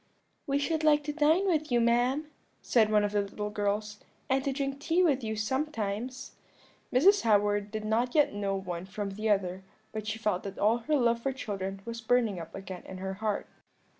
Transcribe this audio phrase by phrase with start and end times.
[0.47, 2.31] "'We should like to dine with you, ma'am,'
[2.63, 3.99] said one of the little girls,
[4.31, 6.31] 'and to drink tea with you sometimes.'
[6.91, 7.21] "Mrs.
[7.21, 9.61] Howard did not yet know one from the other,
[9.91, 12.97] but she felt that all her old love for children was burning up again in
[12.97, 13.45] her heart.